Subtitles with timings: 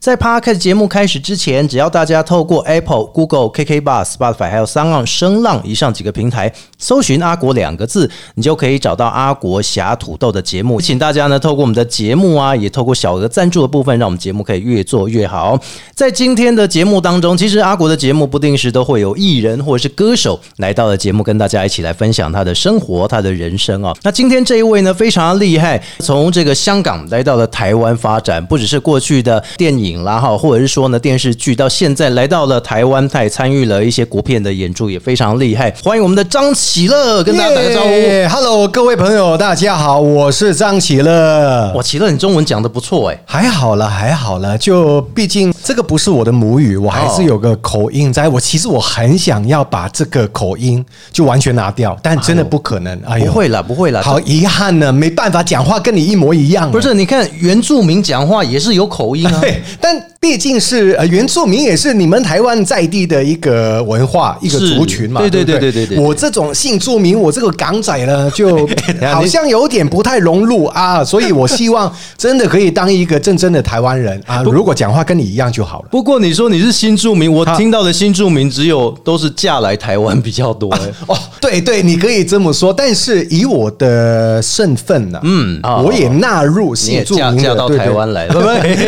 [0.00, 10.80] 在 Podcast 节目开始之前，只要大家透过 Apple、Google、KK Bus、Spotify 还有三浪声浪以上几个平台搜寻“阿国”两个字，你就可以找到阿国侠土豆的节目。
[10.80, 15.60] 请大家呢透过我们的节目啊，也透过小额赞助的部分，让我们节目可以越做越好。
[15.94, 23.94] 在今天的节目当中，其实阿国的节目不定时都会有艺人或者是歌手来到了节目，跟大家一起来分享他的生活、他的人生啊。
[24.02, 35.72] 那今天这一位呢，非常厉害，从这个香港来到了台湾发展，不只是过去的电影啦哈，或者是说呢电视剧，到现在来到了台湾，他也参与了一些国片的演出，也非常厉害。
[35.82, 37.88] 欢迎我们的张启乐，跟大家打个招呼。
[37.88, 41.72] 耶 Hello，各位朋友，大家好，我是张启乐。
[41.74, 43.22] 哇，启乐，你中文讲的不错哎。
[43.24, 48.28] 还好了，还好了，就毕竟这个不是我的母语，我还是有个口音在。
[48.28, 53.00] 我其实我很想要把这个口音就完全拿掉，但真的不可能。
[53.06, 54.02] 哎呦，不会了，不会了。
[54.02, 56.70] 好遗憾呢，没办法，讲话跟你一模一样。
[56.70, 59.40] 不是，你看原住民讲话也是有口音啊。
[59.80, 65.18] 对，但毕竟是呃原住民，也是你们台湾在地的一个文化，一个族群嘛。
[65.18, 68.68] 对对对对对对对我这种姓住民，我这个港仔呢，就
[69.10, 74.42] 好像有点不太融入啊，所以我希望真的可以当一个真正的台湾人啊。
[74.42, 75.88] 如果讲话跟你一样就好了。
[75.90, 80.80] 不过你说你是新住民，我听到的新住民只有都是嫁来台湾比较多、欸。
[81.08, 88.34] 哦，对对，你可以这么说，但是以我的身份呢、嗯哦我也纳入新住民的嫁嫁到台湾来了，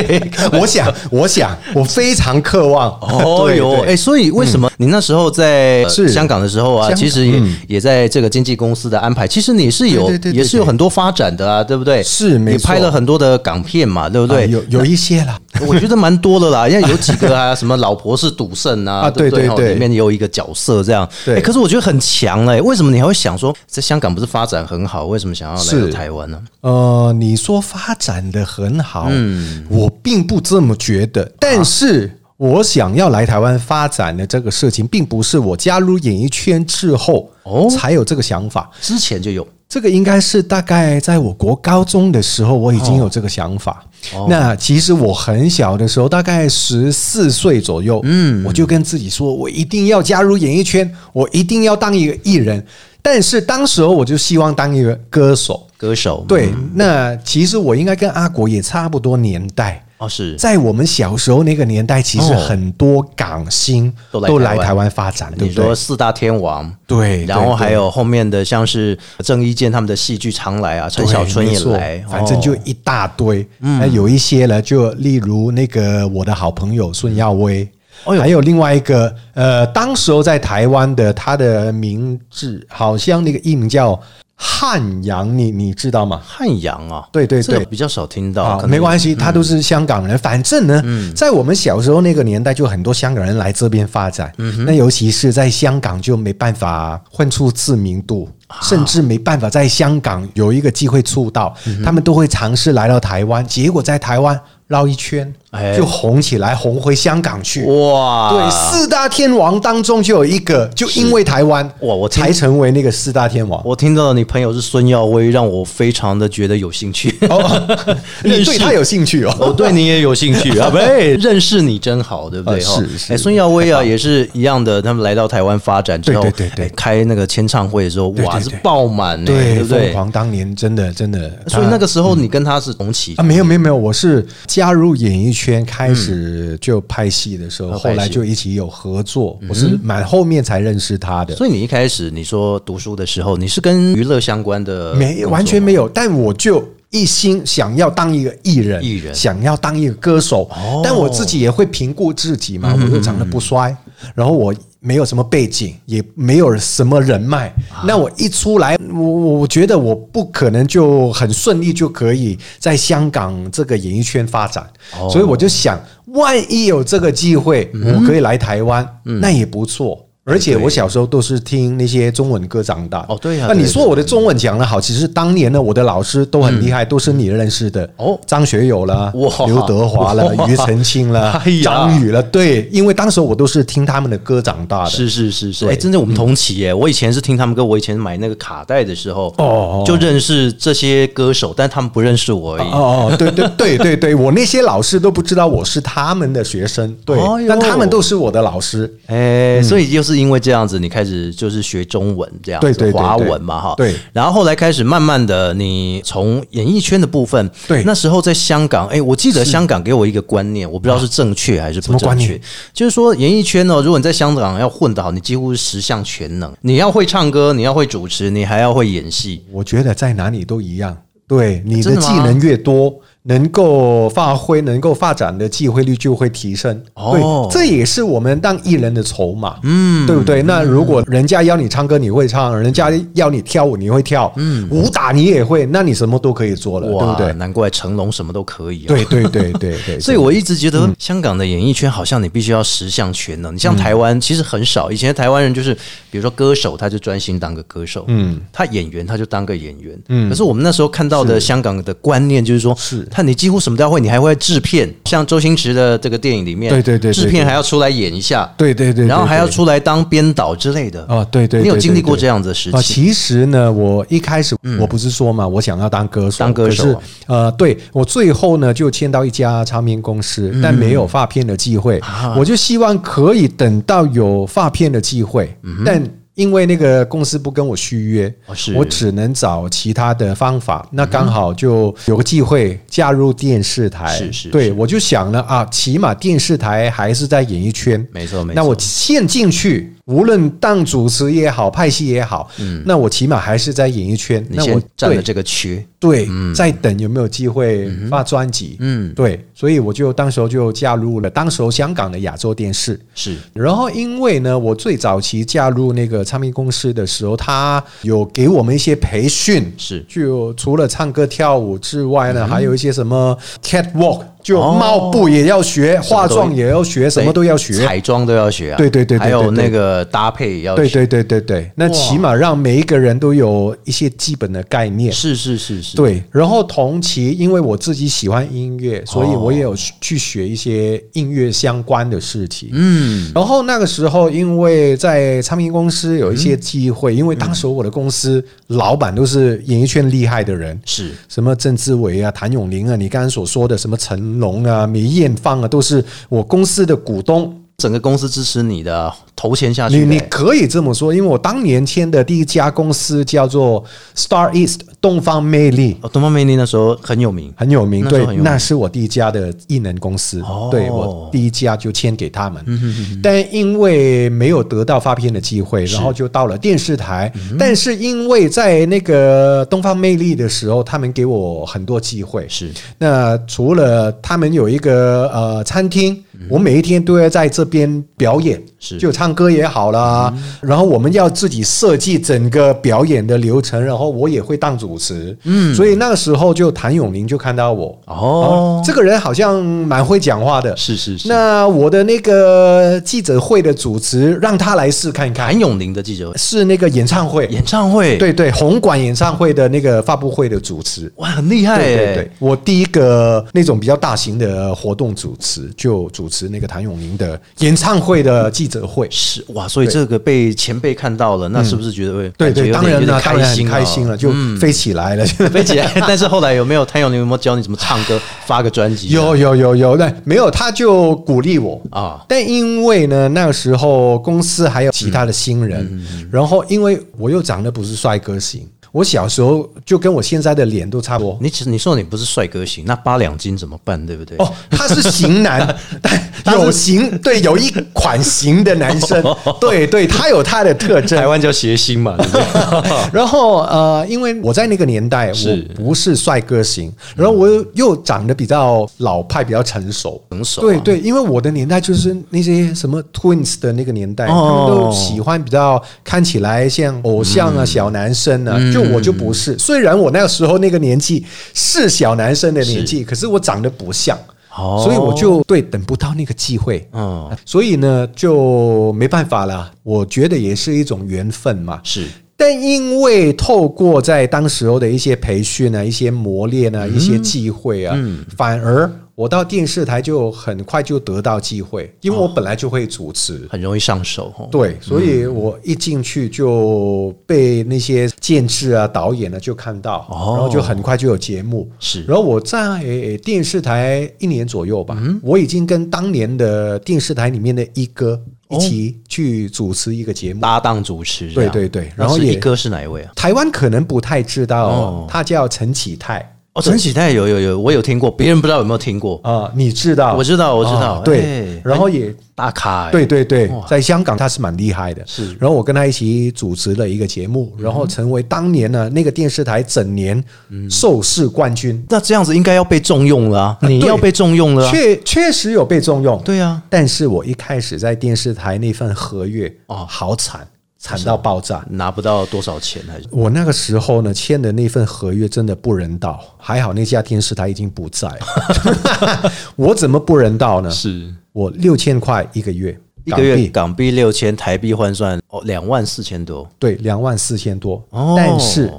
[0.61, 2.91] 我想，我 想，我非常渴望。
[3.01, 12.03] 哦哟，哎，所以为什么你那时候在呃香港的时候啊，其实也嗯也在这个经纪公司的安排，其实你是有也是有很多发展的啊，对不对？
[12.03, 14.45] 是没错拍了很多的港片嘛，对不对？
[14.45, 19.49] 啊有有一些啦，我觉得蛮多的啦， 因为有几个啊，什么老婆是赌圣啊，啊对对？
[19.49, 21.09] 哦对里面也有一个角色这样。
[21.25, 26.39] 对哎可是我觉得很强哎，为什么你还会想说，在香港不是发展很好，为什么想要来到台湾呢？
[26.61, 32.19] 呃，你说发展的很好，嗯，我并不这么觉得，但是。
[32.39, 38.69] 我想要来台湾发展的这个事情，并不是我加入演艺圈之后哦才有这个想法。
[38.81, 43.85] 之前就有这个应该是大概在我国高中的时候，我已经有这个想法。
[44.13, 52.67] 哦那其实我很小的时候，大概十四岁左右，嗯，我就跟自己说，我一定要加入演艺圈，我一定要当一个艺人。
[53.01, 55.69] 但是当时候我就希望当一个歌手。
[55.77, 59.85] 歌手，对，那其实我应该跟阿国也差不多年代。
[60.03, 60.35] 哦是。
[60.37, 62.37] 在我们小时候那个年代，其实哦。
[62.37, 65.65] 很多港星都来都来台湾发展，对你不对？
[65.65, 73.47] 说四大天王，对，然后还有后面的像是郑伊健他们的戏剧常来啊，陈小春也来，反正就哦一大堆。
[73.59, 77.69] 那有一些呢，就例如那个我的好朋友孙耀威。
[78.05, 83.99] 还有另外一个，呃，当时候在台湾的，他的名字好像那个艺名叫
[84.45, 86.21] 汉阳，你你知道吗？
[86.27, 90.19] 汉阳啊，对对对比较少听到，啊没关系，他都是香港人。
[90.19, 90.83] 反正呢，
[91.15, 94.33] 在我们小时候那个年代，就很多香港人来这边发展。
[94.67, 98.29] 那尤其是在香港，就没办法混出知名度，
[98.63, 101.55] 甚至没办法在香港有一个机会出道。
[101.85, 107.65] 他们都会尝试来到台湾，结果在台湾绕一圈哎就红起来，红回香港去。
[107.65, 113.61] 哇，对，四大天王当中就有一个，就因为台湾哇我才成为那个四大天王。
[113.65, 117.15] 我听到你朋友是孙耀威，让我非常的觉得有兴趣。
[117.29, 117.77] 哦，
[118.25, 119.37] 你对他有兴趣哦？
[119.41, 122.59] 我对你也有兴趣 啊，不对，认识你真好，对不对？
[122.61, 129.95] 是是哎，孙耀威啊，也是一样的，他们来到台湾发展之后，对对对开那个签唱会的时候，哇，是爆满呢，对，对不对凤？
[129.95, 141.35] 凰当年真的真的，所以那个时候你跟他是同期啊，没有没有没有，我是加入演艺圈开始就拍戏的时候，哦后来就一起有合作，我是蛮后面才认识他的。
[141.35, 146.63] 所以你一开始你说读书的时候，你是跟娱乐相关的，没完全没有，但我就
[146.93, 149.13] 一心想要当一个艺人，艺人。
[149.15, 150.83] 想要当一个歌手，哦。
[150.85, 153.75] 但我自己也会评估自己嘛，我又长得不帅，
[154.15, 157.83] 然后我没有什么背景，也没有什么人脉，啊。
[157.87, 164.69] 那我一出来，我我觉得我不可能就很顺利就可以在香港这个演艺圈发展，
[165.11, 170.07] 所以我就想，万一有这个机会，我可以来台湾，那也不错。
[170.25, 173.05] 而且我小时候都是听那些中文歌长大。
[173.09, 182.23] 哦对呀那你说我的中文讲得好，其实当年呢，我的老师都很厉害，都是你认识的哦张学友啦哇，刘德华啦，庾澄庆啦 哎，张宇了。
[182.23, 184.91] 对，因为当时我都是听他们的歌长大的。
[184.91, 186.73] 是是是是，哎，真的我们同期耶！
[186.73, 192.69] 我以前是听他们歌，我以前买那个卡带的时候，哦就认识这些歌手，但他们不认识我而已。
[192.69, 198.93] 哦哦，对对对对对，我那些老师都不知道我是他们的学生，对但他们都是我的老师。
[199.07, 203.75] 哎、所以就是因为这样子，你开始就是学中文这样子，对对对华文嘛哈。
[203.77, 203.95] 对。
[204.13, 207.83] 然后后来开始慢慢的，你从演艺圈的部分，对。
[207.85, 212.41] 那时候在香港，哎、我记得香港给我一个观念，我不知道是正确还是不正确。
[212.73, 219.45] 就是说演艺圈哦，如果你在香港要混得好，你几乎是十项全能，你要会唱歌，你要会主持，你还要会演戏。
[219.51, 222.95] 我觉得在哪里都一样，对你的技能越多，
[223.25, 226.83] 能够发挥、能够发展的机会率就会提升。
[226.95, 230.43] 哦对，这也是我们当艺人的筹码，嗯，对不对？
[230.43, 237.33] 那如果人家要你唱歌，你会唱；人家要你跳舞，你会跳，嗯，武打你也会，那你什么都可以做了，对哇，不对？
[237.35, 238.89] 难怪成龙什么都可以、啊。
[238.89, 243.55] 对对对对对， 所以我一直觉得香港的演艺圈好像你必须要十项全能。
[243.55, 245.73] 你像台湾其实很少，以前台湾人就是
[246.11, 250.29] 比如说歌手，他就专心当个歌手，嗯，他演员他就当个演员，嗯。
[250.29, 261.05] 可是我们那时候看到的香港的观念就是说，是他你几乎什么都要会，你还会制片，像周星驰的这个电影里面，对对对对制片还要出来演一下，对对对对然后还要出来当编导之类的。
[261.09, 262.83] 哦，对对，你有对经历过这样子的时期？
[262.83, 267.01] 其实呢，我一开始我不是说嘛，我想要当歌手，当歌手。
[267.27, 272.01] 呃，对我最后呢就签到一家唱片公司，但没有发片的机会，
[272.37, 275.55] 我就希望可以等到有发片的机会，
[275.85, 276.03] 但。
[276.35, 280.89] 因为那个公司不跟我续约，哦我只能找其他的方法。
[280.93, 288.55] 那刚好就有个机会加入电视台，是是对我就想了啊，起码电视台还是在演艺圈，没错没错。
[288.55, 292.51] 那我陷进去，无论当主持也好，派戏也好，
[292.85, 294.45] 那我起码还是在演艺圈。
[294.51, 298.77] 那我先占了这个区，对，在等有没有机会发专辑。
[298.81, 302.99] 嗯，对，所以我就当时候就加入了当时候香港的亚洲电视。
[303.15, 317.87] 是然后，因为呢，我最早期加入那个唱片公司的时候，他有给我们一些培训，是就除了唱歌跳舞之外呢，还有一些什么 catwalk，就哦帽步也要学，化妆也要学，什么都要学。
[317.87, 325.13] 彩妆都要学啊，对对对对还有那个搭配也要学，对对对对对，那起码让每一个人都有一些基本的概念。
[325.13, 332.71] 是是是是，对，然后同期，因为我自己喜欢音乐，所以哦我也有去学一些音乐相关的事情。
[332.73, 341.13] 嗯，然后那个时候，因为在唱片公司有一些机会，因为当时我的公司老板都是演艺圈厉害的人，是。
[341.29, 343.97] 什么郑志伟啊、谭咏麟啊，你刚刚所说的什么
[344.39, 347.62] 龙啊、梅艳芳啊，都是我公司的股东。
[347.83, 353.85] 整个公司支持你的啊，投钱下去你，你可以这么说，因为我当年签的第一家公司叫做
[354.15, 355.97] Star East 东方魅力。
[356.01, 360.69] 哦，东方魅力那时候很有名，很有名，对那是我第一家的艺能公司，哦。
[360.71, 372.71] 对我第一家就签给他们，但因为没有得到发片的机会，然后就到了电视台，但是因为在那个东方魅力的时候，他们给我很多机会，是。
[372.99, 378.99] 那除了他们有一个呃餐厅，我每一天都要在这边表演，是。
[378.99, 380.31] 就唱歌也好啦，
[380.61, 395.43] 然后我们要自己设计整个表演的流程，然后我也会当主持，嗯，所以那个时候就谭咏麟就看到我，哦，这个人好像蛮会讲话的，是是是，那我的那个记者会的主持让他来试看看。
[395.47, 396.37] 谭，咏麟的记者会。
[396.39, 401.13] 是那个演唱会，演唱会，，对对，红馆演唱会的那个发布会的主持。
[401.17, 409.07] 哇，很厉害对对，，我第一个那种比较大型的活动主持，就主持那个谭咏麟的演唱会的记者会。
[409.11, 415.25] 是哇，所以这个被前辈看到了，那是不是觉得会对对，当然了，开心开心了，就飞起来了。
[415.51, 415.93] 飞起来。
[416.07, 419.09] 但是后来有没有谭咏麟有没有教你怎么唱歌， 发个专辑？
[419.09, 431.37] 有有有有，那没有他就鼓励我啊但因为呢，那个时候公司还有其他的新人，然后因为我又长得不是帅哥型，我小时候就跟我现在的脸都差不多。
[431.41, 434.07] 你其实你说你不是帅哥型，那八两斤怎么办？
[434.07, 434.37] 对不对？
[434.39, 435.77] 哦，他是型男，
[436.45, 439.23] 但有型，对，有一款型的男生，
[439.61, 441.27] 对对，他有他的特征台。
[441.27, 442.43] 湾叫谐星嘛，对不对？
[443.11, 450.23] 然后呃，因为我在那个年代，我不是帅哥型，然后我又又长得比较老派，比较成熟。
[450.31, 459.59] 成熟啊对对，因为我的年代就是那些什么 Twins 的那个年代，哦他们都喜欢比较看起来像偶像啊、小男生啊，就我就不是。
[459.59, 461.25] 虽然我那个时候那个年纪
[461.55, 464.19] 是小男生的年纪，可是我长得不像。
[464.55, 466.87] 哦所以我就对等不到那个机会。
[466.93, 469.73] 嗯，所以呢，就没办法了。
[469.83, 471.81] 我觉得也是一种缘分嘛。
[471.83, 477.97] 是但因为透过在当时候的一些培训啊、一些磨练啊、一些机会啊，
[478.37, 483.47] 反而我到电视台就很快就得到机会，因为我本来就会主持。
[483.51, 484.49] 很容易上手哦。
[484.51, 491.71] 对，所以我一进去就被那些监制啊、导演呢就看到，哦然后就很快就有节目。
[491.79, 500.41] 是然后我在呃电视台一年左右吧，我已经跟当年的电视台里面的一哥一起去主持一个节目。
[500.41, 503.13] 搭档主持对对对，然后然后也一哥是哪一位啊？
[503.15, 509.19] 台湾可能不太知道，哦他叫陈启泰哦，陈启泰有有有，我有听过，别人不知道有没有听过。
[509.25, 510.15] 啊、你知道？
[510.15, 515.03] 我知道，我知道，啊对哎，然后也大咖，哎对，对对，在香港他是蛮厉害的。
[515.07, 520.23] 是然后我跟他一起主持了一个节目，然后成为当年呢那个电视台整年
[520.69, 523.59] 收视冠军，那这样子应该要被重用了啊！
[523.63, 526.21] 你对要被重用了啊，确确实有被重用。
[526.23, 530.47] 对啊，但是我一开始在电视台那份合约哦好惨，
[530.83, 531.65] 惨到爆炸。
[531.71, 539.33] 拿不到多少钱还是我那个时候呢签的那份合约真的不人道，还好那家电视台已经不在了。
[539.55, 540.69] 我怎么不人道呢？
[540.69, 546.47] 是我六千块一个月，一个月港币港币六千，台币换算哦两万四千多。
[546.59, 547.83] 对两万四千多。
[547.91, 548.73] 哦但是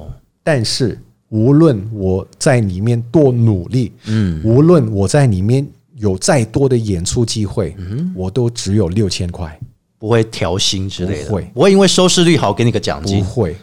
[0.43, 9.57] 但是无论我在里面多努力，嗯，无论我在里面有再多的演出机会，嗯，我都只有六千块，
[10.03, 11.41] 不会调薪之类的，不会。
[11.53, 13.19] 不会因为收视率好给你个奖金。
[13.19, 13.33] 不金。
[13.33, 13.55] 会。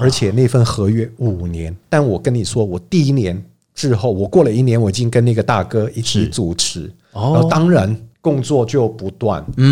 [0.00, 3.40] 而且那份合约五年，但我跟你说，我第一年
[3.72, 7.30] 之后，我过了一年，我已经跟那个大哥一起主持，哦。
[7.34, 9.62] 然后当然工作就不断，嗯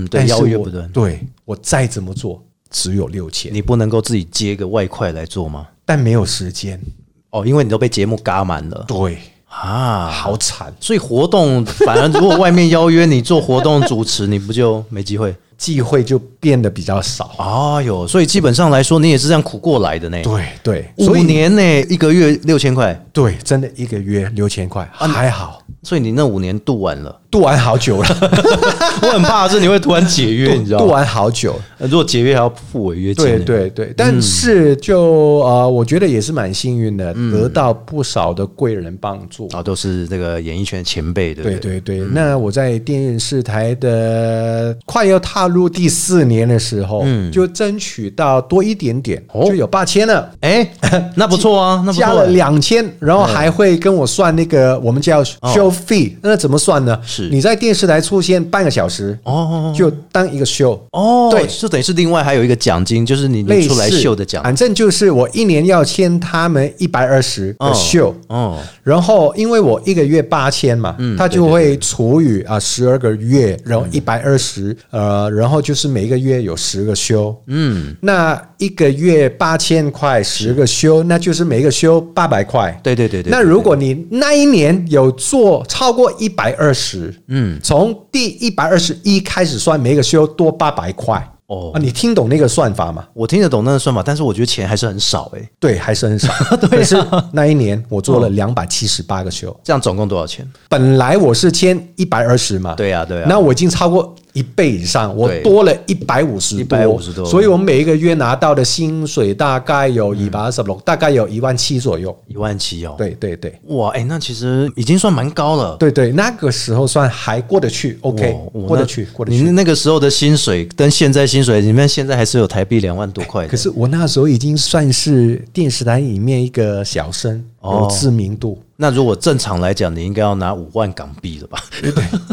[0.00, 5.66] 嗯嗯，对，邀约不断，对我再怎么做，只有六千，你不能够自己接个外快来做吗？
[5.84, 6.80] 但没有时间，
[7.28, 8.86] 哦，因为你都被节目嘎满了。
[8.88, 9.18] 对，
[9.50, 15.36] 啊，好惨，所以活动反而如果外面邀约你做活动主持，你不就没机会？
[15.58, 17.30] 忌讳就变得比较少。
[17.38, 20.18] 哎呦，所以基本上来说，你也是这样苦过来的呢。
[20.22, 27.14] 对对，五年呢，一个月六千块，对，真的一个月六千块，还好，所以你那五年度完了。
[27.30, 28.08] 度完好久了，
[29.02, 30.86] 我很怕的是你会突然解约， 你知道吗？
[30.86, 31.54] 度完好久。
[31.76, 33.26] 呃如果解约还要付违约金。
[33.26, 39.46] 对，对对，但是就呃，我觉得也是蛮幸运的，得到不少的贵人帮助。
[39.52, 41.80] 啊，都是这个演艺圈前辈，对不对对？
[41.80, 47.30] 对对，那我在电视台的快要踏入第四年的时候，嗯。
[47.32, 49.44] 就争取到多一点点，哦。
[49.46, 50.30] 就有八千了。
[50.40, 50.68] 哎，
[51.16, 52.00] 那不错啊，那不错。
[52.00, 56.94] 加了两千，然后还会跟我算那个我们叫 show fee，、那怎么算呢？
[56.94, 57.28] 哦是。
[57.30, 59.72] 你在电视台出现半个小时，哦。
[59.76, 61.46] 就当一个 show，哦，对。
[61.46, 63.68] 就等于是另外还有一个奖金，就是你类似。
[63.68, 64.42] 你出来秀的奖。
[64.42, 82.78] 反正就是我一年要签他们一百二十个哦 show，、哦，然后因为我一个月八千嘛，嗯他就会除以啊十二个月，然后一百二十，呃，然后就是每一个月有十个休，嗯，那一个月八千块，十个休，那就是每个休八百块。
[82.82, 83.30] 对对对对。
[83.30, 91.26] 那如果你那一年有做超过一百二十，嗯，从第一百二十一开始算，每个休多八百块。
[91.48, 93.02] 哦啊，你听懂那个算法吗？
[93.14, 95.50] 我听得懂那个算法，但是我觉得钱还是很少哎。
[95.58, 96.30] 对，还是很少。
[96.44, 96.94] 啊可是
[97.32, 100.46] 那一年我做了两百七十八个休，这样总共多少钱？
[100.68, 112.16] 本来我是签一百二十嘛，对呀对呀那我已经超过一倍以上，我多了一百五十150多所以我每一个月拿到的薪水大概有一百二十六，大概有一万七左右。
[112.26, 115.76] 一万七哦。，对对对哇，哎，那其实已经算蛮高了。
[115.78, 119.50] 对对，那个时候算还过得去，OK，过得去，过得你去。
[119.50, 123.48] 那个时候的薪水跟现在薪水，你们现在还是有台币两万多块的。
[123.48, 128.62] 可是我那时候已经算是电视台里面一个小生，哦有知名度。
[128.76, 131.58] 那如果正常来讲，你应该要拿五万港币了吧？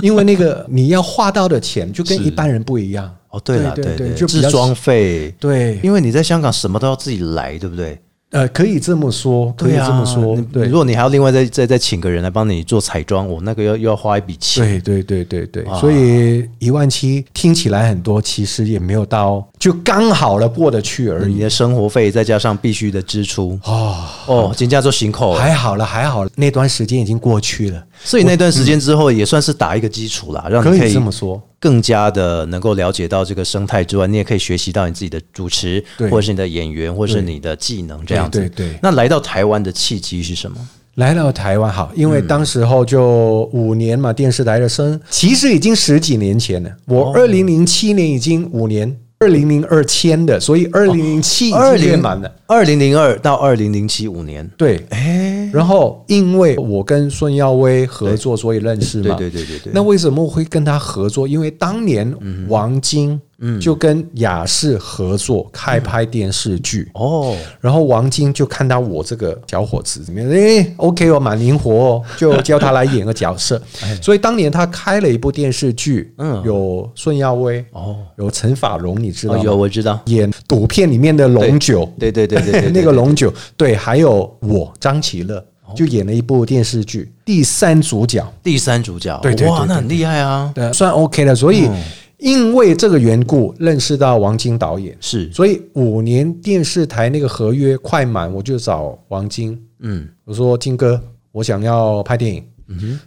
[0.01, 3.12] 因为那个你要花到的钱就跟一般人不一样。
[3.29, 8.00] 哦，对了，对对对就制装费，对，因为你在香港什么都要自己来，对不对？
[8.36, 10.74] 呃，可以这么说，可以这么说你，对如。
[10.74, 14.65] 果你还要另外再再再请个人来帮你做彩妆，我那个要又要花一笔钱。
[14.82, 21.36] 对对对对对，啊所以一万七听起来很多，其实也没有到，就刚好了过得去而已。
[21.36, 31.42] 你的生活费再加上必须的支出，哦，哦，金价做行口，还好了，还好了，那段时间已经过去了，所以那段时间之后也算是打一个基础啦，让你可以这么说。
[31.65, 38.38] 更加的能够了解到这个生态之外，你也可以学习到你自己的主持，或者是你的演员，或者是你的技能这样子。
[38.38, 40.57] 对对对那来到台湾的契机是什么？
[40.93, 46.69] 来到台湾好，因为当时候就五年嘛，电视台的生，其实已经十几年前了。
[46.86, 52.31] 我二零零七年已经五年，二零零二签的，所以二零零七已经二年满了。
[52.45, 55.25] 二零零二到二零零七五年，对，哎，
[55.55, 59.17] 然后因为我跟孙耀威合作，所以认识对嘛。
[59.17, 61.25] 对对对对，那为什么会跟他合作？
[61.25, 62.13] 因为当年
[62.50, 63.19] 王晶
[63.60, 73.62] 就跟亚视合作开拍电视剧，哦，然后王晶就看到我这个小伙子里面，诶 o k 哦，蛮灵活哦，就叫他来演个角色。
[74.01, 76.42] 所以当年他开了一部电视剧，嗯。
[76.46, 79.42] 有孙耀威，哦，有陈法蓉，你知道哦？
[79.44, 85.44] 有我知道，演赌片里面的龙九，对对对对 对，那个龙九，对，还有我张启乐。
[85.75, 91.34] 就演了一部电视剧，第三主角，第三主角，对对对哇，对那很厉害啊，对，算 OK 了。
[91.34, 91.68] 所以
[92.17, 102.43] 因为这个缘故，认识到王晶导演，是，所以五年电视台那个合约快满，我就找王晶，嗯，我说晶哥，我想要拍电影。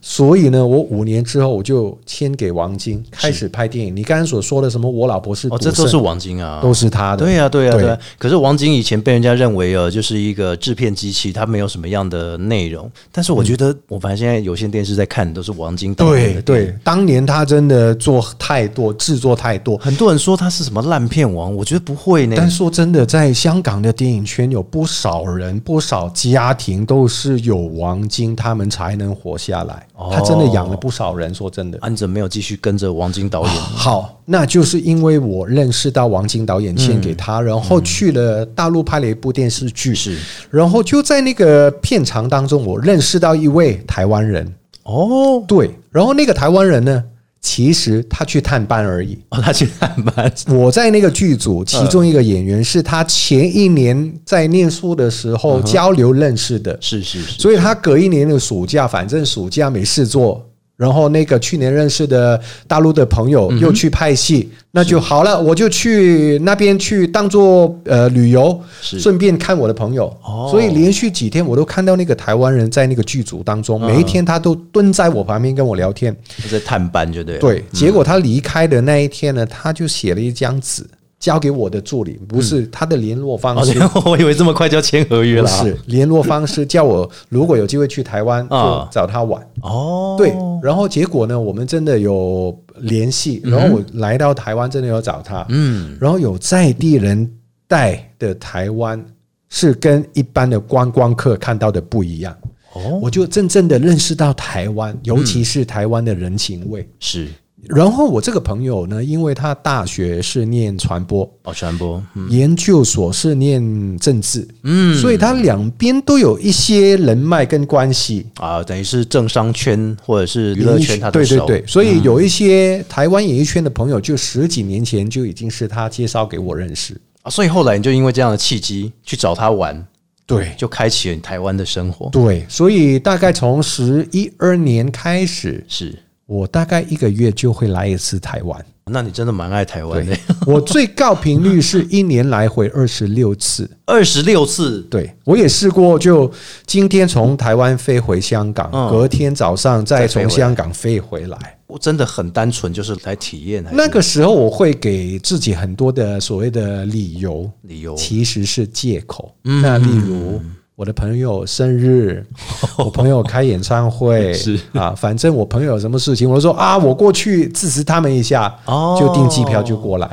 [0.01, 3.95] 所以呢，我五年之后我就签给王晶，开始拍电影。
[3.95, 7.99] 你刚刚所说的什么，我老婆是哦，这都是王晶啊，都是他的，对呀、对呀、对对、啊。
[8.19, 12.91] 可是王晶以前被人家认为呃，就是一个制片机器，他没有什么样的内容。
[13.11, 19.77] 但是我觉得，我反正现在有线电视在看都是王晶导演对的电影对，当年他真的做太多，制作太多。
[19.79, 22.35] 很多人说他是什么烂片王，我觉得不会呢。
[22.37, 29.87] 但说真的，在香港的电影圈，有不少人、不少家庭都是有王晶，他们才能活下来。
[29.95, 31.35] 哦他真的养了不少人。
[31.35, 40.19] 说真的，安哲没有继续跟着王晶导演，好，那就是因为我认识到王晶导演献给他，然后去了大陆拍了一部电视剧，是
[40.51, 44.53] 然后就在那个片场当中，我认识到一位台湾人。
[44.83, 47.05] 哦，对，然后那个台湾人呢，
[47.41, 49.19] 其实他去探班而已。
[49.31, 60.45] 哦，他去探班， 我在那个剧组，其中一个演员是他前一年在念书的时候交流认识的，是是是，所以他隔一年的暑假，反正暑假没事做。
[60.79, 70.07] 然后那个去年认识的大陆的朋友又去拍戏，那就好了，我就去那边去当做呃旅游，是顺便看我的朋友。
[70.23, 76.17] 哦所以连续几天我都看到那个台湾人在那个剧组当中，每一天他都蹲在我旁边跟我聊天。
[76.41, 77.41] 他在探班就对了。
[77.41, 80.87] 对，结果他离开的那一天呢，他就写了一张纸
[81.19, 85.51] 交给我的助理，不是他的联络方哦，式， 我以为这么快就要签合约了。
[85.51, 85.63] 啊。
[85.63, 89.45] 不是联络方式，叫我如果有机会去台湾就啊找他玩。
[89.63, 90.33] 哦，对，
[90.63, 97.29] 然后结果呢，我们真的有联系，然后我来到台湾，真的有找他，嗯，然后有在地人
[97.67, 99.05] 带的台湾
[99.49, 102.37] 是跟一般的观光客看到的不一样。
[102.75, 106.89] 哦，我就真正的认识到台湾，尤其是台湾的人情味。
[107.01, 107.27] 是
[107.67, 112.31] 然后我这个朋友呢，因为他大学是念传播，哦，传播，嗯。
[112.31, 114.97] 研究所是念政治，嗯。
[114.97, 118.27] 所以他两边都有一些人脉跟关系。
[118.37, 126.99] 啊，等于是政商圈或者是娱乐圈，他对对对，所以有一些台湾演艺圈的朋友，就十几年前就已经是他介绍给我认识。
[127.23, 129.87] 啊，所以后来你就因为这样的契机去找他玩，
[130.27, 130.55] 对。
[130.57, 132.09] 就开启了你台湾的生活。
[132.11, 138.63] 对，所以大概从十一二年开始，是，我大概一个月就会来一次台湾。
[138.91, 143.69] 那你真的蛮爱台湾的，我最高频率是一年来回二十六次。
[143.87, 146.31] 二十六次对我也试过，就
[146.67, 151.39] 今天从台湾飞回香港，嗯隔天早上再从香港飞回来。
[151.67, 159.35] 我真的很单纯，就是来体验那个时候我会给自己很多的所谓的理由，理由其实是借口。
[159.45, 160.41] 嗯那例如
[160.79, 162.25] 我的朋友生日，
[162.79, 164.57] 我朋友开演唱会， 是。
[164.73, 168.97] 啊，反正我朋友有什么事情，我就说啊，我过去支持他们一下，哦。
[169.01, 170.09] 就订机票就过来。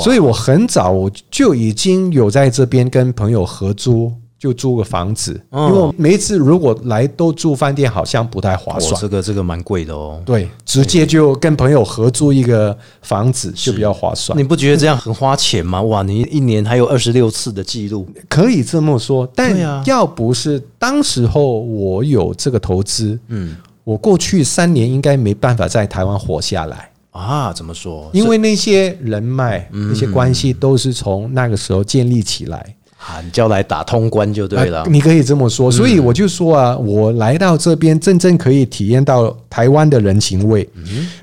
[0.00, 4.12] 所以我很早我就已经有在这边跟朋友合租，
[4.44, 9.00] 就租个房子，嗯因为我每一次如果来都住饭店，好像不太划哇，算。
[9.00, 10.20] 这个这个蛮贵的哦。
[10.26, 14.38] 对，直接就跟朋友合租一个房子就比较划算。
[14.38, 15.80] 你不觉得这样很花钱吗？
[15.80, 28.10] 哇，你一年还有二十六次的记录，可以这么说，但要不是当时候我有这个投资，嗯我过去三年应该没办法在台湾活下来，啊，怎么说？
[28.12, 32.76] 因为那些人脉、嗯那些关系都是从那个时候建立起来。
[33.06, 34.80] 啊，你叫来打通关就对了。
[34.80, 40.66] 啊你可以这么说，所以我就说啊，我来到这边真正可以体验到台湾的人情味。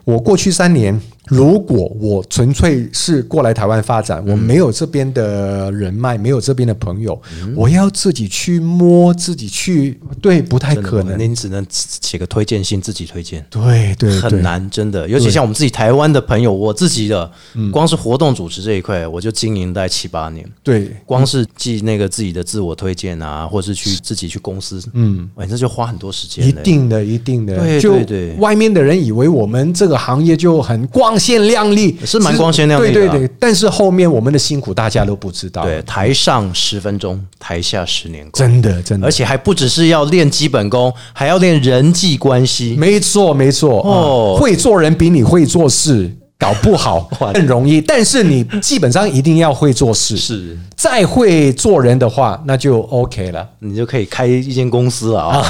[0.03, 0.99] 我过去三年，
[1.31, 7.19] 如果我纯粹是过来台湾发展，我没有这边的人脉，没有这边的朋友，
[7.55, 11.17] 我要自己去摸，自己去，对，不太可能。
[11.17, 13.45] 您只能写个推荐信，自己推荐。
[13.49, 17.31] 对对对，很难，真的，尤其像我们自己台湾的朋友，我自己的，
[17.71, 26.51] 光是活动主持这一块，我就经营大概七八年，对，光是记那个自己的自我推荐啊，或是去自己去公司，嗯，反正就花很多时间一。
[26.63, 27.57] 定的，一定的。
[27.57, 28.35] 对对对。
[28.35, 35.63] 外面的人以为我们这个行业就很光鲜亮丽，是蛮光鲜亮丽的啊对对对，但是后面我们的辛苦大家都不知道。
[35.63, 39.11] 对，，台上十分钟，台下十年功，真的真的而。
[39.11, 42.75] 且还不只是要练基本功，还要练人际关系。
[42.77, 43.79] 没错，没错。
[43.81, 50.17] 哦哦，会做人比你会做事搞不好 更容易，但是你基本上一定要会做事。
[50.17, 53.47] 是，再会做人的话，那就 OK 了。
[53.59, 55.45] 你就可以开一间公司了啊。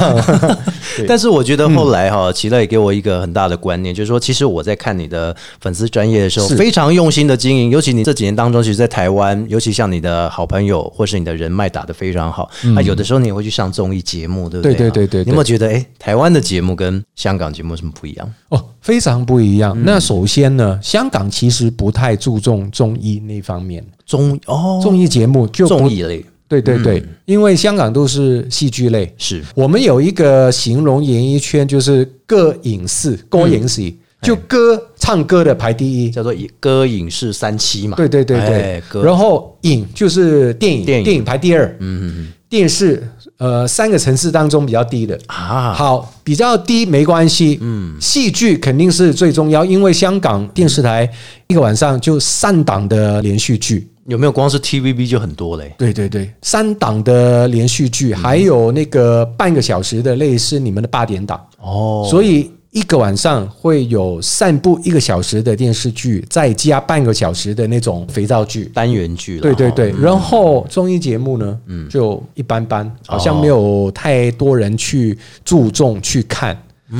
[1.07, 7.69] 但是我觉得后来哈，齐乐也给我一个很大的观念，就是说，其实我在看你的粉丝专业的时候，非常用心的经营。
[7.69, 14.73] 尤其你这几年当中，其实，在台湾，尤其像你的好朋友或是你的人脉打得非常好啊，有的时候你也会去上综艺节目，对不对？
[14.73, 18.33] 嗯对对对对你有没有觉得，哎，台湾的节目跟香港节目有什么不一样？
[18.49, 19.73] 哦，非常不一样。
[19.77, 19.83] 嗯。
[19.85, 26.25] 那首先呢，香港其实不太注重综艺那方面，综哦，综艺节目就不综艺类。
[26.47, 29.09] 对对对，因为香港都是戏剧类。
[29.17, 29.41] 是。
[29.55, 36.11] 我们有一个形容演艺圈就是歌影视，歌影视、嗯就歌唱歌的排第一。
[36.11, 37.95] 叫做歌影视三期嘛。
[37.95, 39.01] 对对对哎对，歌。
[39.01, 42.27] 然后影就是电影，电影排第二，嗯嗯嗯。
[42.49, 43.01] 电视
[43.41, 45.17] 呃三个城市当中比较低的。
[45.25, 51.09] 啊，好，比较低没关系，嗯，戏剧肯定是最重要，因为香港电视台
[51.47, 55.73] 一个晚上就三档的连续剧，有没有光是 TVB 就很多嘞？
[55.75, 68.71] 对对对，三档的连续剧，还有那个半个小时的类似你们的八点档，哦，所以一个晚上会有散步一个小时的电视剧，再加半个小时的那种肥皂剧。
[68.73, 76.57] 单元剧对对对，然后综艺节目呢，嗯就一般般，好像没有太多人去注重去看。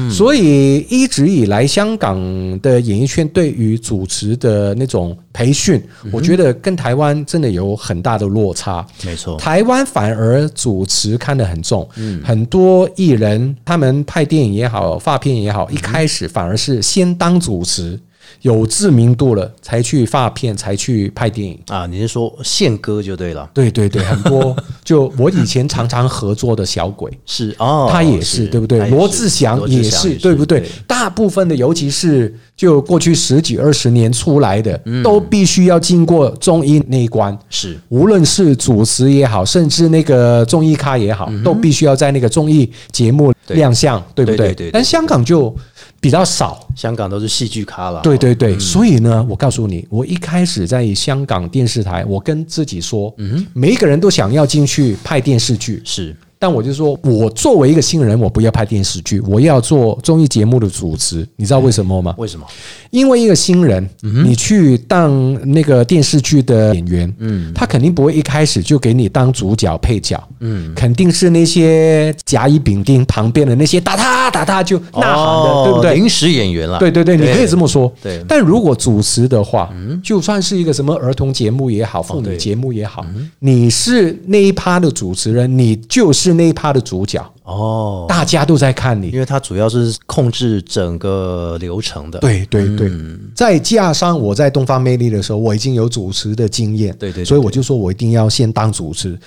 [0.10, 2.18] 所以一直以来，香港
[2.62, 8.86] 的演艺圈对于主持的那种培训，我觉得跟台湾真的有很大的落差。
[9.04, 11.88] 没错，台湾反而主持看得很重，
[12.24, 18.00] 很多艺人他们拍电影也好，发片也好，一开始反而是先当主持，
[18.42, 21.58] 有知名度了才去发片，才去拍电影。
[21.68, 24.56] 啊，你是说宪哥就对了，对对对，很多。
[24.84, 28.90] 就我以前常常合作的小鬼，是哦，他也是对不对？
[28.90, 30.64] 罗志祥也是对不对？
[30.88, 35.02] 大部分的，尤其是就过去十几二十年出来的，嗯。
[35.04, 37.38] 都必须要经过综艺那一关。
[37.50, 37.78] 是。
[37.90, 44.70] 无论是主持也好，甚至那个综艺咖也好，都必须要在那个综艺节目对亮相，对不对？
[44.72, 45.54] 但香港就
[46.00, 48.58] 比较少，香港都是戏剧咖了，对对对。
[48.58, 61.24] 所以呢，我告诉你，我一开始在香港电视台，我跟自己说，嗯每一个人都想要进去拍电视剧，是但我就说，我作为一个新人，我不要拍电视剧，我要做综艺节目的主持。
[61.36, 62.16] 你知道为什么吗？
[62.18, 62.44] 为什么？
[62.90, 75.94] 因为一个新人，你去当那个电视剧的演员，嗯，他肯定不会一开始就给你当主角配角，嗯，肯定是那些甲乙丙丁旁边的那些打他打他就呐喊的，哦对不对？
[75.94, 77.94] 临时演员了，对对对，你可以这么说。
[78.02, 79.72] 对嗯但如果主持的话，
[80.04, 83.06] 就算是一个什么儿童节目也好，妇女节目也好，
[83.38, 89.20] 你是那一趴的主持人，你就是那一趴的主角，哦，大家都在看你因。
[89.20, 99.18] 为他主要是控制整个流程的，对对对，嗯再加上我在东方魅力的时候，我已经有主持的经验，对对对所以我就说我一定要先当主持，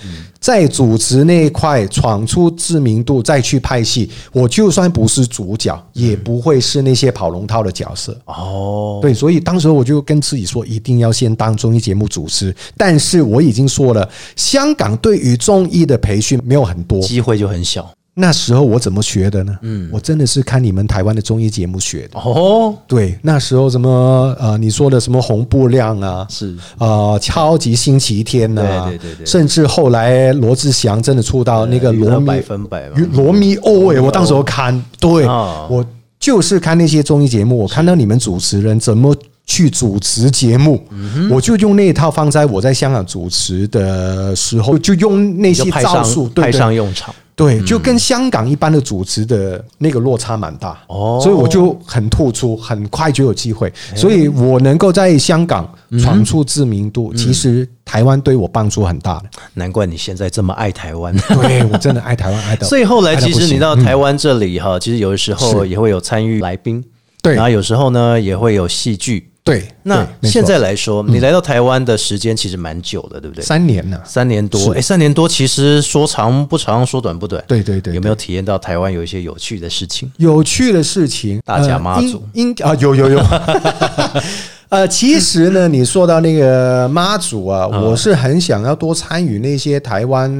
[0.40, 4.10] 在主持那一块闯出知名度，再去拍戏。
[4.32, 8.18] 我就算不是主角，也不会是那些跑龙套的角色。
[8.24, 12.54] 哦，对，所以当时我就跟自己说，一定要先当综艺节目主持。
[12.76, 17.00] 但是我已经说了，香港对于综艺的培训没有很多。
[17.00, 19.58] 机会就很小那时候我怎么学的呢？
[19.62, 22.20] 嗯，我真的是看你们台湾的综艺节目学的。
[22.20, 26.54] 哦，对，那时候什么呃，你说的什么红布亮啊，是。
[26.78, 29.26] 呃，超级星期天呐、对对对对。
[29.26, 35.84] 甚至后来罗志祥真的出道那个罗密百分百，罗密欧诶，我当时候看，对哦我
[36.20, 39.14] 就是看那些综艺节目，我看到你们主持人怎么。
[39.46, 47.14] 去主持节目，嗯我就用那一套放在我在香港主持的时候，就用那些招数，对派对上用场。
[47.36, 51.18] 对，就跟香港一般的主持的那个落差蛮大，哦。
[51.20, 55.68] 所以我就很突出，很快就有机会，所以我能够在香港
[56.00, 59.24] 闯出知名度，其实台湾对我帮助很大的。
[59.54, 61.12] 难怪你现在这么爱台湾。
[61.34, 66.84] 对我真的爱台湾爱到， 所以后来其实你到台湾这里哈，其实有的时候也会有参与来宾，
[67.20, 67.34] 对。
[67.34, 69.30] 然后有时候呢也会有戏剧。
[69.44, 73.44] 对，那现在来说，你来到台湾的时间其实蛮久的，对不对？
[73.44, 77.44] 三年了，三年多，是哎，三年多其实说长不长，说短不短。
[77.46, 80.10] 对对对，有没有体验到台湾有一些有趣的事情？
[80.16, 81.42] 有趣的事情？
[81.44, 83.20] 大甲妈祖呃应应啊，有有有。
[84.68, 90.32] 呃，其实呢，你说到那个妈祖啊，我是很想要多参与那些台湾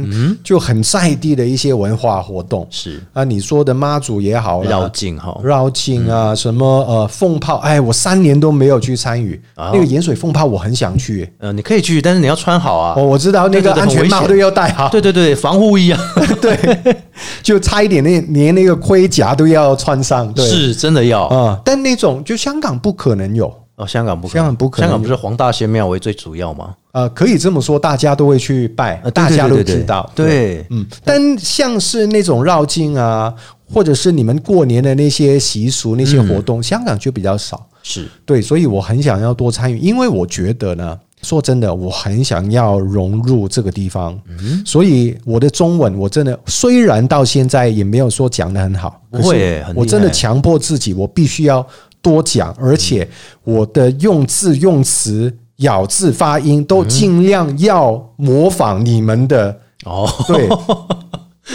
[0.42, 2.66] 就很在地的一些文化活动。
[2.70, 3.00] 是。
[3.12, 9.40] 啊，你说的妈祖也好啦，绕境哈，绕境啊，什么呃凤炮，哎，我三年都没有去参与。
[9.56, 9.70] 哦。
[9.72, 11.30] 那个盐水凤炮，我很想去。
[11.38, 12.94] 嗯，你可以去，但是你要穿好啊。
[12.96, 13.04] 哦，。
[13.04, 16.00] 我知道那个安全帽都要戴好，对对对，防护衣啊，
[16.42, 16.96] 对，
[17.42, 21.24] 就差一点那连那个盔甲都要穿上，对，是真的要。
[21.26, 23.87] 啊、但那种就香港不可能有，哦。
[23.87, 24.88] 香港不可能，香港不可能。
[24.88, 26.74] 香港不是黄大仙庙为最主要吗？
[26.92, 29.64] 呃，可以这么说，大家都会去拜，呃大家都对。
[29.64, 33.34] 对对知道，对，嗯，但像是那种绕境啊，
[33.72, 37.66] 或者是你们过年的那些习俗、那些活动，香港就比较少。
[37.82, 38.08] 是。
[38.24, 44.16] 对，所以我很想要多参与，因为我觉得呢，说真的，我很想要融入这个地方。
[44.28, 44.62] 嗯。
[44.64, 51.66] 所以我的中文我真的虽然到现在也没有说讲的很好，不会我真的强迫自己，我必须要
[52.05, 53.09] 多讲，而且
[53.43, 55.37] 我的用字用词。
[55.59, 60.49] 咬字发音都尽量要模仿你们的，哦，对，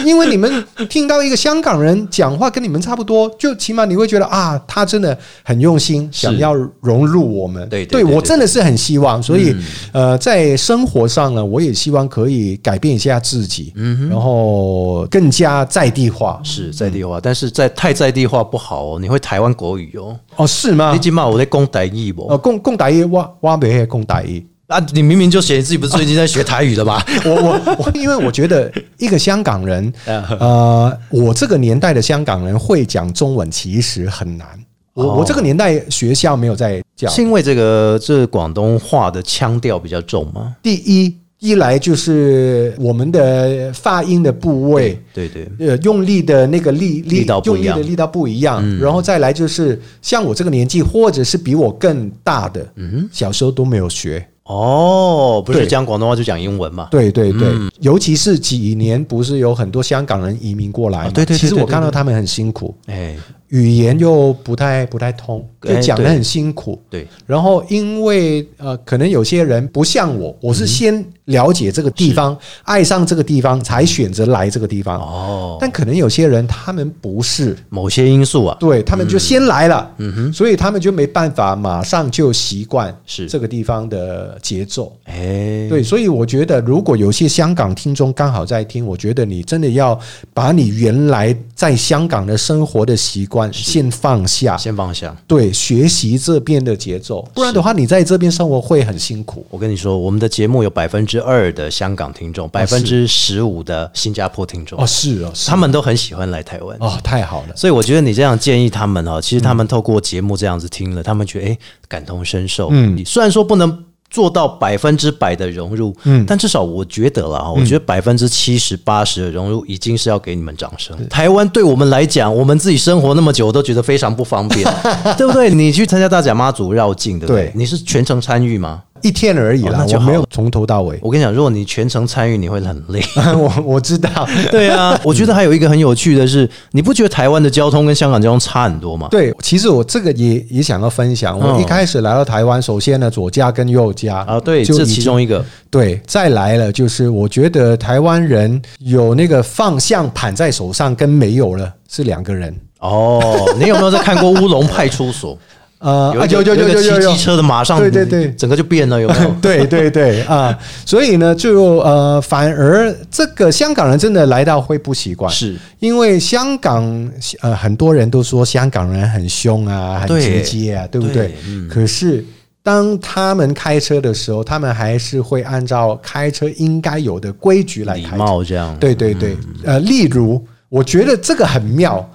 [0.04, 7.68] 因为你们听到一个香港人讲话跟你们差不多，就起码你会觉得啊，他真的很用心，想要融入我们。
[7.68, 9.54] 对对对对我真的是很希望，所以、
[9.92, 13.72] 呃，在生活上呢，我也希望可以改变一下自己，
[14.08, 16.40] 然后更加在地化。
[16.44, 20.16] 是在地化，但是在太在地化不好哦，你会台湾国语哦。
[20.36, 20.98] 哦，是吗你？
[20.98, 22.28] 起码我在讲台语不？
[22.28, 24.44] 呃，共共打一挖挖没共打一。
[24.70, 27.04] 啊，你明明就写你自己不是最近在学台语的吧？
[27.26, 34.46] 我我我，因为我觉得一个香港人， 嗯呃，我这个年代的香港人会讲中文其实很难。
[34.94, 37.08] 我、哦我这个年代学校没有在教。
[37.10, 40.54] 是因为这个这广东话的腔调比较重吗？
[40.62, 45.00] 第一，一来就是我们的发音的部位。
[45.12, 55.66] 对对，呃，用力的那个力力道不一样嗯用力的力道不一样，然后再来就是像我这个年纪，或者是比我更大的，嗯小时候都没有学，哦，不是对。
[55.66, 56.88] 讲广东话就讲英文嘛？
[56.90, 57.70] 对对对，嗯。
[57.80, 61.72] 尤其是几年不是有很多香港人移民过来嘛、啊对对对其实我对对对。
[61.72, 63.16] 看到他们很辛苦，哎，
[63.48, 66.78] 语言又不太不太通，就讲的很辛苦。
[66.90, 75.00] 对，然后因为呃，可能有些人不像我，我是先了解这个地方，爱上这个地方，才选择来这个地方。
[75.00, 80.12] 哦，但可能有些人他们不是，某些因素啊，对他们就先来了，嗯。
[80.14, 83.26] 哼，所以他们就没办法马上就习惯是。
[83.26, 84.92] 这个地方的节奏。
[85.04, 89.98] 哎，对，所以我觉得，如果有些香港听众刚好在听，我觉得你真的要
[90.34, 95.16] 把你原来在香港的生活的习惯先放下，先放下。
[95.28, 99.46] 对，学习这边的节奏，不然的话，你在这边生活会很辛苦。
[99.48, 106.76] 我跟你说，我们的节目有百分之二的香港听众，百分之十五的新加坡听众哦，，是哦，是他们都很喜欢来台湾。
[106.80, 107.56] 哦，太好了。
[107.56, 112.68] 所以我觉得你这样建议他们哈，其实他们透过节目这样子听了，他们觉得诶感同身受。
[112.70, 120.96] 嗯，虽然说不能做到百分之百的融入，嗯，但至少我觉得了哈，我觉得百分之七十八十的融入已经是要给你们掌声。
[121.08, 124.68] 台湾对我们来讲，我们自己生活那么久，我都觉得非常不方便，
[125.16, 125.54] 对不对？
[125.54, 127.44] 你去参加大甲妈祖绕境，对不对？
[127.44, 128.82] 对你是全程参与吗？
[129.02, 130.98] 一天而已啦，哦就我没有从头到尾。
[131.02, 133.02] 我跟你讲，如果你全程参与，你会很累。
[133.36, 139.08] 我 我知道， 对啊，我觉得还有一个很有趣的是，你不觉得台湾的交通跟香港交通差很多吗？
[139.10, 141.38] 对，其实我这个也也想要分享。
[141.38, 152.54] 我嗯一开始来到台湾，首先呢，左家跟右家啊，对，这其中一个对，再来了，就是我觉得台湾人有那个方向盘在手上，跟没有了是两个人。
[152.80, 153.20] 哦。
[153.58, 155.34] 你有没有在看过《乌龙派出所》？
[155.80, 159.30] 呃，有啊有有有有有有骑机车的，马上对对对整个就变了，有没有？
[159.40, 171.28] 对对对啊，所以呢，就呃，反而这个香港人真的来到会不习惯，是因为香港呃很多人都说香港人很凶啊，很直接啊，对不对？
[171.28, 172.22] 对嗯可是
[172.62, 178.06] 当他们开车的时候，他们还是会按照开车应该有的规矩来礼。
[178.18, 178.76] 貌这样。
[178.78, 182.06] 对对对，呃，例如，我觉得这个很妙。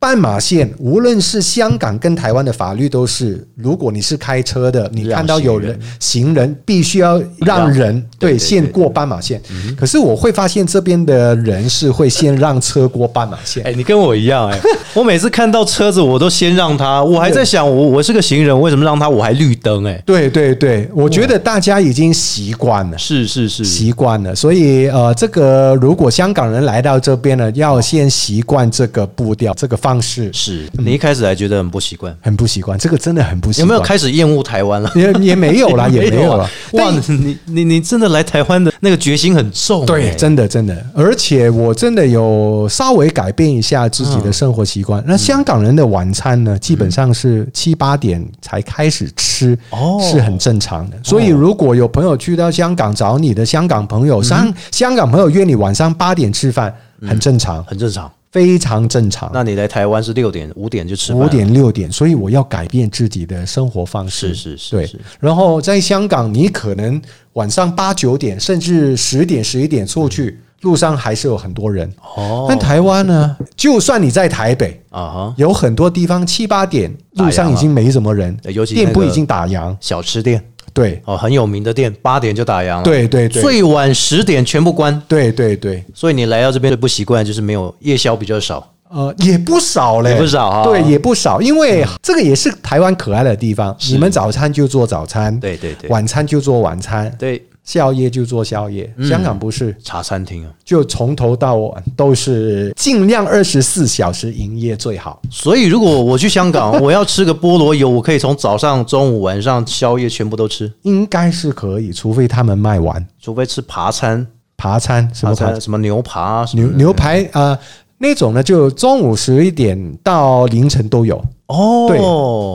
[0.00, 9.40] 斑马线，无论是香港跟台湾的法律都是，如果你是开车的，你看到有人行行人必须要让人对先过斑马线。
[9.76, 13.62] 可是我会发现这边的人是会先让车过斑马线。
[13.64, 14.58] 哎、你跟我一样哎、
[14.94, 19.06] 我每次看到车子，我都先让他，我还在想，我我是个行人，为什么让他？
[19.06, 22.96] 我还绿灯哎、对对对，我觉得大家已经习惯了。
[22.96, 32.78] 是是是，习惯了，所以呃，这个如果香港人来到这边呢，要先习惯这个步调，这个方方式，是你一开始还觉得很不习惯，很不习惯。
[32.78, 33.66] 这个真的很不习惯。
[33.66, 34.90] 有没有开始厌恶台湾了？
[34.94, 36.50] 也 也没有啦，也没有了啊。
[36.74, 45.02] 哇，你你你真的来台湾的那个决心很重、对，欸真的真的，而且我真的有稍微改变一下自己的生活习惯。
[45.06, 50.96] 那香港人的晚餐呢，基本上是七八点才开始吃，哦是很正常的。
[51.02, 56.72] 所以如果有朋友去到香港找你的香港朋嗯友，香香港朋友约你晚上八点吃饭，
[57.02, 58.08] 很正常，很正常。
[58.30, 59.30] 非常正常。
[59.34, 64.34] 那你来台湾是六点五点就吃饭五点六点，所以我要改变自己的生活方式。
[64.34, 64.90] 是是是对。
[65.18, 67.00] 然后在香港，你可能
[67.32, 71.92] 晚上八九点，甚至十点、十一点出去，路上还是有很多人。
[72.16, 79.76] 哦但台湾呢，就算你在台北，啊哈，有很多地方七八点路上已经没什么人，尤其店铺已经打烊。
[79.80, 81.00] 小吃店对。
[81.04, 85.00] 哦，很有名的店，八点就打烊了，，对对对，最晚十点全部关。
[85.08, 90.64] 对对对，所以你来到这边最不习惯就是没有夜宵比较少，呃，也不少嘞，也不少哈。
[90.64, 93.76] 对，也不少，因为这个也是台湾可爱的地方。
[93.88, 95.88] 你们早餐就做早餐，对对对。
[95.90, 98.92] 晚餐就做晚餐，对，宵夜就做宵夜。
[98.96, 100.50] 嗯香港不是，茶餐厅啊。
[100.64, 105.22] 就从头到晚都是尽量二十四小时营业最好。
[105.30, 117.58] 所以如果我去香港，我要吃个菠萝油，我可以从早上、中午、晚上宵夜全部都吃，应该是可以，除非他们卖完除非吃扒餐、扒餐，什么扒餐什么牛扒啊牛牛排啊、呃
[118.02, 121.22] 那种呢，就中午十一点到凌晨都有。
[121.48, 121.98] 哦，对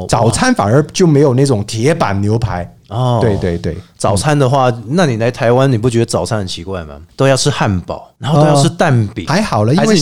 [0.10, 2.75] 早餐反而就没有那种铁板牛排。
[2.90, 6.96] 哦，对对对，早餐的话，那你来台湾，你不觉得早餐很奇怪吗？
[7.16, 9.96] 都要吃汉堡，然后都要吃蛋饼，还好了，因为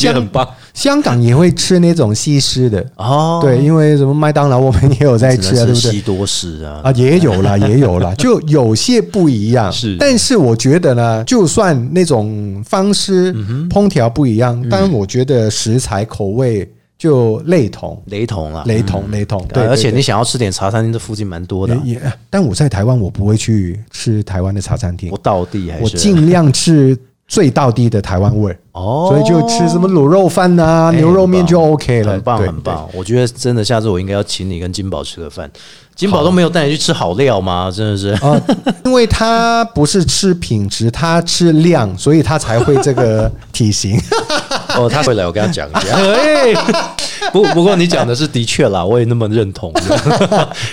[0.73, 2.85] 香港也会吃那种西式的。
[2.97, 3.39] 哦。
[3.41, 5.91] 对，因为什么麦当劳我们也有在吃啊，对不对？
[5.91, 9.71] 西多士啊，啊，也有啦， 也有啦，就有些不一样。
[9.71, 16.69] 是但是我觉得呢，就算那种方式、嗯烹调不一样，但我觉得食材口味
[17.03, 19.45] 就类同，雷同啊，雷同，雷同。
[19.49, 25.09] 对，而且你想要吃点茶餐厅，这附近蛮多的啊，也也，但我在台湾，我不会去吃台湾的茶餐厅。
[25.09, 25.83] 不，到地还是？
[25.83, 32.89] 我尽量吃最到地的台湾味儿，哦，所以就吃什么卤肉饭呐、哎牛肉面就 OK 了，很棒对很棒。
[32.93, 35.51] 我觉得真的下次我应该要请你跟金宝吃个饭，
[35.95, 37.71] 金宝都没有带你去吃好料吗？
[37.73, 38.09] 真的是。
[38.25, 38.41] 啊，
[38.85, 43.99] 因为他不是吃品质，他吃量，所以他才会这个体型。
[44.75, 45.95] 哦，他回来，我跟他讲一下。
[45.95, 46.53] 哎，
[47.31, 49.71] 不不过你讲的是的确啦，我也那么认同。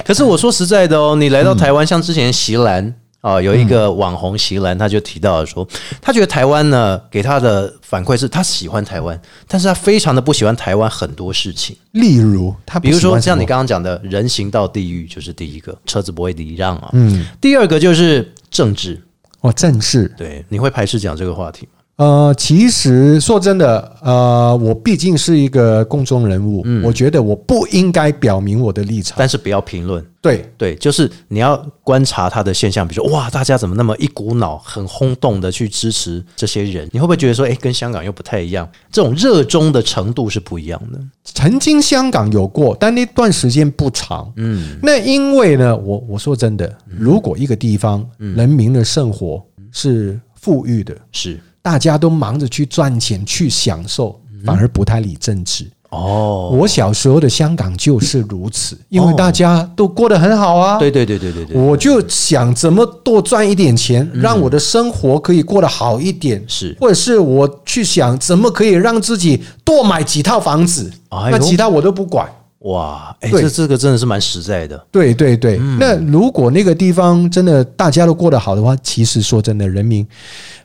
[0.05, 2.95] 可是我说实在的哦，你来到台湾，像之前席兰。
[3.21, 5.67] 啊、有一个网红席兰，他就提到了说，
[6.01, 16.89] 他觉得台湾呢给他的反馈是他喜欢台湾，但是他非常的不喜欢台湾很多事情，例如，他比如说像你刚刚讲的人行道地狱，就是第一个，车子不会礼让啊。
[16.95, 18.99] 嗯，第二个就是政治，
[19.41, 20.11] 哦，政治。
[20.17, 21.80] 对，你会排斥讲这个话题吗？
[22.01, 29.17] 呃，其实说真的，呃，我毕竟是一个公众人物，我觉得我不应该表明我的立场。
[29.19, 30.03] 但是不要评论。
[30.23, 36.89] 对，对，就是你要观察他的现象，比如说哇，大家怎么那么一股脑、很轰动的去支持这些人？
[36.91, 38.67] 你会不会觉得说，哎，跟香港又不太一样？
[38.91, 40.99] 这种热衷的程度是不一样的。
[41.25, 44.33] 曾经香港有过，但那段时间不长。
[44.37, 55.71] 嗯，那因为呢，我我说真的，如果一个地方人民的生活是富裕的，是大家都忙着去赚钱、去享受，反而不太理政治。
[55.91, 60.79] 哦，我小时候的香港就是如此，因为大家都过得很好啊。
[60.79, 66.77] 对对对对对对，我就想怎么多赚一点钱，让我的生活可以过得好一点，是。
[66.81, 72.29] 或者是我去想怎么可以让自己多买几套房子，那其他我都不管。
[72.61, 74.79] 哇，哎，对这这个真的是蛮实在的。
[74.91, 80.07] 对对对，那如果那个地方真的大家都过得好的话，其实说真的，人民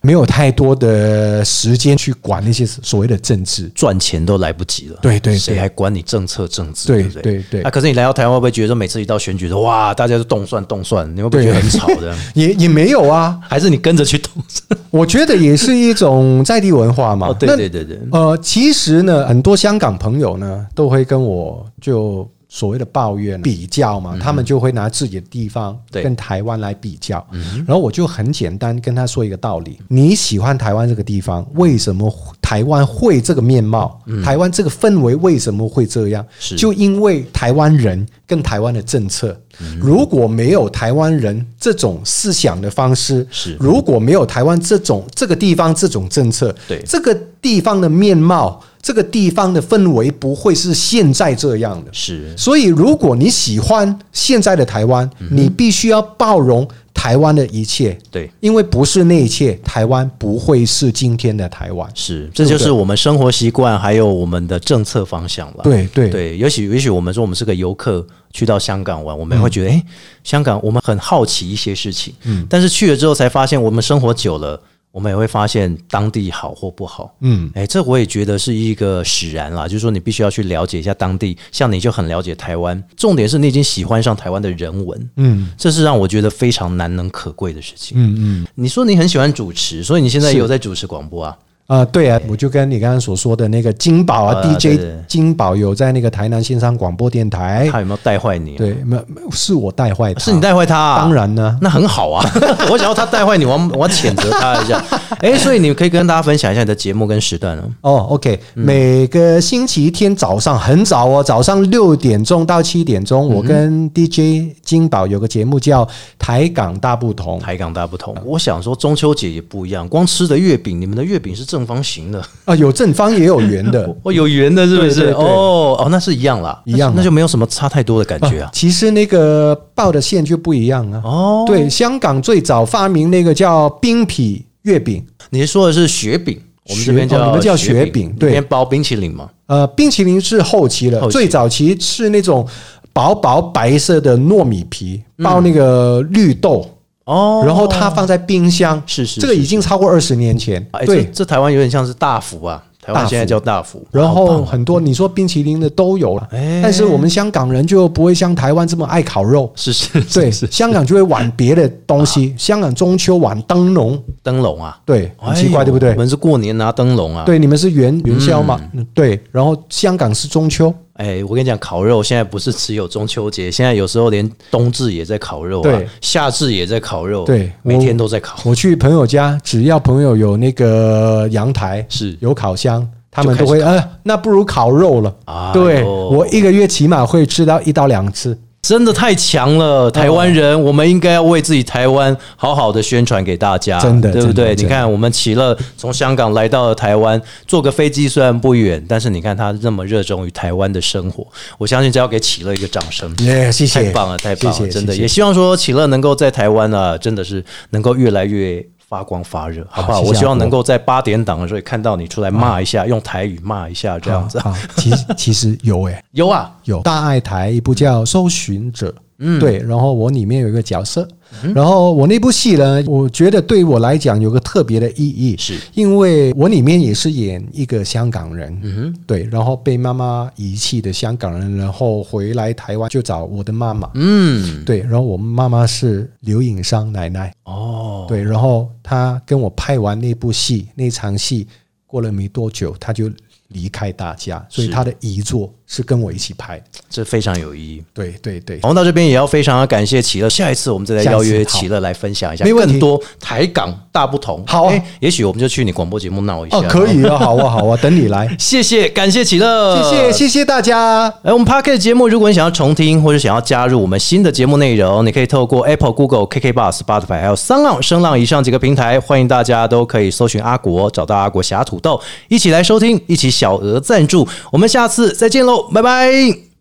[0.02, 3.72] 没有太多的时间去管那些所谓的政治。
[3.74, 6.88] 赚钱都来不及了，对对对谁还管你政策政治？
[6.88, 12.14] 对不对对对啊，可是你来到台湾，会不会觉得说每次一到选举的哇，大家都动算动算，你会不会觉得很吵的？
[12.36, 14.80] 也也没有啊，还是你跟着去动算？
[14.92, 17.28] 我觉得也是一种在地文化嘛。
[17.32, 27.24] 哦，对对对对，呃，其实呢，很多香港朋友呢都会跟我就所谓的抱怨比较嘛，他们就会拿自己的地方跟台湾来比较，
[27.68, 34.02] 然后我就很简单跟他说一个道理：你喜欢台湾这个地方，为什么台湾会这个面貌？
[34.24, 36.26] 台湾这个氛围为什么会这样？
[36.58, 39.40] 就因为台湾人跟台湾的政策。
[39.60, 51.92] 嗯如果没有台湾人这种思想的方式，是如果没有台湾这种这个地方这种政策，对这个地方的面貌，这个地方的氛围不会是现在这样的。
[51.94, 56.68] 是所以，如果你喜欢现在的台湾，你必须要包容
[57.06, 61.88] 台台湾的一切，对，因为不是那一切，台湾不会是今天的台湾。
[61.94, 65.62] 是，这就是我们生活习惯还有我们的政策方向了。
[65.64, 66.10] 对对。
[66.10, 69.84] 对，也许也许我们说我们是个游客去到香港玩，我们会觉得，哎、
[70.24, 74.60] 香港我们很好奇一些事情，嗯，但是去了之后才发现，我们生活久了，
[74.96, 85.50] 我们也会发现当地好或不好，嗯，哎，这我也觉得是一个使然啦，就是说你必须要去了解一下当地，像你就很了解台湾，重点是你已经喜欢上台湾的人文，嗯。
[85.58, 87.98] 这是让我觉得非常难能可贵的事情。
[88.00, 88.48] 嗯嗯。
[88.56, 91.38] 你说你很喜欢主持，所以你现在有在主持广播啊？
[91.68, 101.00] 啊、对啊，我就跟你刚刚所说的那个金宝啊、啊 DJ 金宝有在那个台南线上广播电台，他有没有带坏你、啊？，对，没有是我带坏他，是你带坏他、啊？
[101.02, 101.58] 当然呢。
[101.62, 102.24] 那很好啊，
[102.70, 104.84] 我想要他带坏你，我我要谴责他一下。
[105.22, 107.64] 哎、所以你可以跟大家分享一下你的节目跟时段哦。
[107.82, 115.84] 哦，OK，、每嗯个星期天早上很早哦，早上六点钟到七点钟，我跟 DJ 金宝有个节目叫
[116.20, 117.40] 《台港大不同》。
[117.42, 123.90] 台港大不同，我想说中秋节也不一样，光吃的月饼，你们的月饼是正方形的，啊，有正方也有圆的。
[124.04, 124.96] 哦，有圆的，是不是？
[124.96, 125.24] 对对对。
[125.24, 126.94] 哦哦，那是一样啦，一样啊。
[126.98, 128.50] 那就没有什么差太多的感觉啊。
[128.52, 131.02] 其实那个报的馅就不一样啊。
[131.06, 136.38] 哦，对，香港最早发明那个叫冰皮月饼，你说的是雪饼，
[136.70, 138.14] 我们这边叫你们叫雪饼。
[138.20, 138.32] 对。
[138.32, 139.30] 里面包冰淇淋嘛。
[139.48, 142.46] 呃，冰淇淋是后期了，最早期是那种
[142.92, 146.70] 薄薄白色的糯米皮嗯包那个绿豆，
[147.06, 151.06] 哦，然后它放在冰箱，是是这个已经超过二十年前，哎，对。
[151.06, 151.12] 这。
[151.12, 156.60] 这台湾有点像是大福啊，台现在叫大福，然后很多你说冰淇淋的都有了，哎。
[156.64, 165.92] 但是我们香港人就不会像台湾这么爱烤肉，是是对，香港就会玩别的东西，香港中秋玩灯笼，灯笼啊，对，很哎奇怪，呦对不对？
[165.92, 165.96] 我？
[165.96, 168.60] 们是过年拿灯笼啊。，对，你们是元元宵嘛？
[168.74, 168.86] 嗯。
[168.94, 178.40] 对，然后香港是中秋，哎，我跟你讲，烤肉现在不是只有中秋节，现在有时候连冬至也在烤肉啊对，夏至也在烤肉，对每天都在烤。
[178.46, 185.14] 我去朋友家，只要朋友有那个阳台是有烤箱，他们都会呃，那不如烤肉了。
[185.26, 188.38] 哎呦对我一个月起码会吃到一到两次。
[188.66, 194.56] 真的太强了，台湾人，我们应该要为自己台湾好好的宣传给大家，真的对不对？
[194.56, 201.24] 你看，我们齐乐从香港来到了台湾，坐个飞机虽然不远，但是你看他那么热衷于台湾的生活，
[201.60, 203.16] 我相信这要给齐乐一个掌声。
[203.20, 204.68] 耶，谢谢，太棒了，太棒了！
[204.68, 210.02] 真的，也希望说启乐能够在台湾啊，真的是能够越来越发光发热，好不好？
[210.02, 214.42] 我希望能够在八点档的时候看到你出来骂一下，用台语骂一下这样子。
[214.78, 216.82] 其实其实有诶、 有啊，有。
[216.82, 221.08] 大爱台一部叫《搜寻者》，嗯，对，然后我里面有一个角色，
[221.54, 225.58] 然后我那部戏呢，我觉得对我来讲有个特别的意义，是。
[225.74, 241.48] 因为我里面也是演一个香港人，嗯哼，对，然后被妈妈遗弃的香港人，然后回来台湾就找我的妈妈，嗯，对，然后我妈妈是刘颖商奶奶，哦，对，然后她跟我拍完那部戏那场戏，
[241.88, 243.10] 过了没多久，她就
[243.50, 244.74] 离开大家，所以是。
[244.74, 246.62] 她的遗作是跟我一起拍。
[246.90, 247.84] 这非常有意义。
[247.94, 254.44] 对对对，然后到这边也要非常感谢齐乐，下一次我们再来邀约下一次好齐乐来分享一下更多台港大不同。
[254.48, 256.58] 好啊哎也许我们就去你广播节目闹一下。
[256.58, 261.08] 哦，可以啊， 好啊，好啊，等你来，谢谢，感谢齐乐，谢谢谢谢大家。
[261.24, 274.28] 哎，我们 p a r k e t 节目，如果你想要重听或者想要加入我们新的节目内容，你可以透过 Apple、Google、KK Bus、Spotify 还有三浪、声浪以上几个平台，欢迎大家都可以搜寻阿国，找到阿国侠土豆，一起来收听，一起小额赞助。
[274.52, 276.55] 我们下次再见喽，拜拜。